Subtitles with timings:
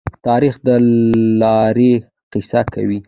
[0.27, 1.93] تاریخ د دلاورۍ
[2.31, 2.99] قصه کوي.